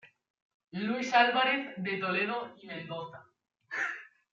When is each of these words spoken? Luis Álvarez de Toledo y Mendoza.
Luis 0.71 1.13
Álvarez 1.13 1.75
de 1.77 1.97
Toledo 1.97 2.55
y 2.59 2.65
Mendoza. 2.65 3.23